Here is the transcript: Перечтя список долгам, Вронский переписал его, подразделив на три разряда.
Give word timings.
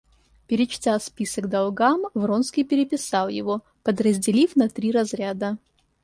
Перечтя 0.47 0.99
список 0.99 1.47
долгам, 1.47 2.05
Вронский 2.15 2.63
переписал 2.63 3.29
его, 3.29 3.61
подразделив 3.83 4.55
на 4.55 4.67
три 4.67 4.91
разряда. 4.91 5.59